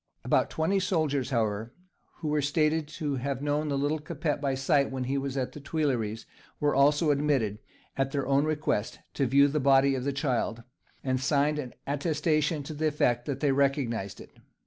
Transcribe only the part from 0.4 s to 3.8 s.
twenty soldiers, however, who are stated to have known the